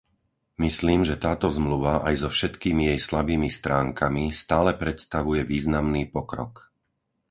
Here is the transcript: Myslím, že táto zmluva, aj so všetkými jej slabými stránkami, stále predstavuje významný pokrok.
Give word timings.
Myslím, 0.65 0.99
že 1.09 1.13
táto 1.25 1.45
zmluva, 1.57 1.93
aj 2.07 2.15
so 2.25 2.29
všetkými 2.35 2.83
jej 2.89 2.97
slabými 3.09 3.49
stránkami, 3.59 4.25
stále 4.43 4.71
predstavuje 4.83 5.41
významný 5.53 6.03
pokrok. 6.15 6.53